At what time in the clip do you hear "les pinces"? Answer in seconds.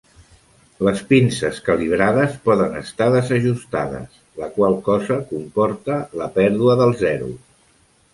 0.85-1.57